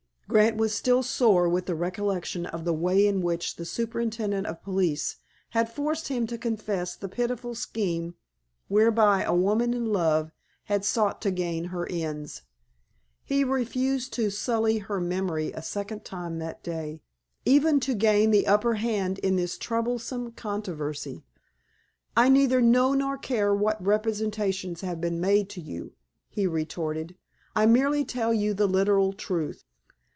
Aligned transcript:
Grant 0.31 0.55
was 0.55 0.73
still 0.73 1.03
sore 1.03 1.49
with 1.49 1.65
the 1.65 1.75
recollection 1.75 2.45
of 2.45 2.63
the 2.63 2.71
way 2.71 3.05
in 3.05 3.19
which 3.21 3.57
the 3.57 3.65
superintendent 3.65 4.47
of 4.47 4.63
police 4.63 5.17
had 5.49 5.69
forced 5.69 6.07
him 6.07 6.25
to 6.27 6.37
confess 6.37 6.95
the 6.95 7.09
pitiful 7.09 7.53
scheme 7.53 8.15
whereby 8.69 9.23
a 9.23 9.35
woman 9.35 9.73
in 9.73 9.87
love 9.87 10.31
had 10.67 10.85
sought 10.85 11.21
to 11.23 11.31
gain 11.31 11.65
her 11.65 11.85
ends. 11.89 12.43
He 13.25 13.43
refused 13.43 14.13
to 14.13 14.29
sully 14.29 14.77
her 14.77 15.01
memory 15.01 15.51
a 15.51 15.61
second 15.61 16.05
time 16.05 16.39
that 16.39 16.63
day, 16.63 17.01
even 17.43 17.81
to 17.81 17.93
gain 17.93 18.31
the 18.31 18.47
upper 18.47 18.75
hand 18.75 19.19
in 19.19 19.35
this 19.35 19.57
troublesome 19.57 20.31
controversy. 20.31 21.25
"I 22.15 22.29
neither 22.29 22.61
know 22.61 22.93
nor 22.93 23.17
care 23.17 23.53
what 23.53 23.85
representations 23.85 24.81
may 24.81 24.87
have 24.87 25.01
been 25.01 25.19
made 25.19 25.49
to 25.49 25.59
you," 25.59 25.91
he 26.29 26.47
retorted. 26.47 27.17
"I 27.53 27.65
merely 27.65 28.05
tell 28.05 28.33
you 28.33 28.53
the 28.53 28.67
literal 28.67 29.11
truth." 29.11 29.65